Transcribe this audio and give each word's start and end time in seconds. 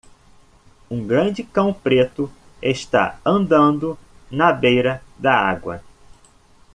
Um 0.89 1.05
grande 1.05 1.43
cão 1.43 1.71
preto 1.71 2.27
está 2.59 3.19
andando 3.23 3.95
na 4.31 4.51
beira 4.51 4.99
da 5.19 5.31
água. 5.35 5.83